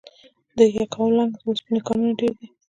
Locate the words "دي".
2.39-2.47